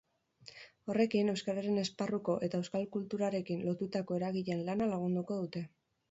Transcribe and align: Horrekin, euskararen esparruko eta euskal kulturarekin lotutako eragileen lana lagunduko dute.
Horrekin, 0.91 1.27
euskararen 1.33 1.75
esparruko 1.81 2.37
eta 2.47 2.61
euskal 2.63 2.87
kulturarekin 2.95 3.61
lotutako 3.67 4.17
eragileen 4.21 4.65
lana 4.71 4.89
lagunduko 4.95 5.37
dute. 5.43 5.63